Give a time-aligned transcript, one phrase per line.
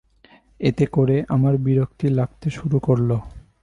[0.59, 3.09] এতে করে আমার বিরক্তি লাগতে শুরু করল।